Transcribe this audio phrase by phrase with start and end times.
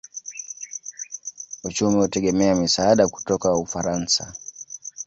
[1.63, 4.33] Uchumi hutegemea misaada kutoka Ufaransa.